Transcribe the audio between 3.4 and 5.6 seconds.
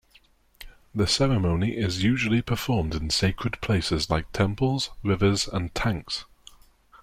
places like temples, rivers